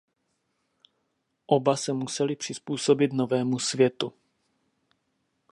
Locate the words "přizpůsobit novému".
2.35-3.59